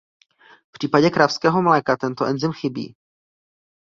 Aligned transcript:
V 0.69 0.71
případě 0.71 1.09
kravského 1.09 1.61
mléka 1.61 1.97
tento 1.97 2.25
enzym 2.25 2.51
chybí. 2.51 2.95